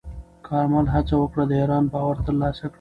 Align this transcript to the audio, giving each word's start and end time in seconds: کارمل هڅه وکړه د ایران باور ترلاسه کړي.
کارمل 0.47 0.85
هڅه 0.95 1.15
وکړه 1.17 1.43
د 1.47 1.51
ایران 1.61 1.83
باور 1.93 2.15
ترلاسه 2.25 2.61
کړي. 2.65 2.69